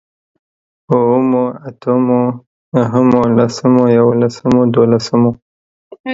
[0.91, 2.21] اوومو، اتمو،
[2.77, 5.31] نهمو، لسمو، يوولسمو، دوولسمو